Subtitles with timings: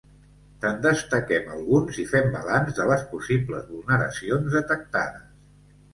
[0.63, 5.33] Te'n destaquem alguns i fem balanç de les possibles vulneracions detectades.